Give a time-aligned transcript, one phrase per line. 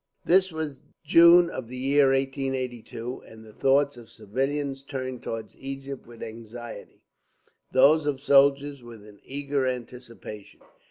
[0.25, 6.07] This was June of the year 1882, and the thoughts of civilians turned toward Egypt
[6.07, 7.03] with anxiety;
[7.71, 10.61] those of soldiers, with an eager anticipation.